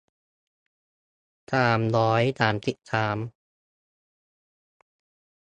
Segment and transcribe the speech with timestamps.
[1.51, 3.17] สามร้อยสามสิบสาม